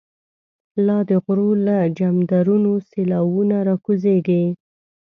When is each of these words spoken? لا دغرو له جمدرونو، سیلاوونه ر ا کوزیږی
لا 0.87 0.95
دغرو 1.11 1.49
له 1.65 1.77
جمدرونو، 1.97 2.73
سیلاوونه 2.89 3.55
ر 3.65 3.69
ا 3.75 3.75
کوزیږی 3.85 4.43